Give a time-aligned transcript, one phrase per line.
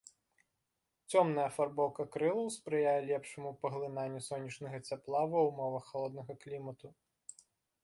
[1.15, 6.87] Цёмная афарбоўка крылаў спрыяе лепшаму паглынанню сонечнага цяпла ва ўмовах халоднага клімату.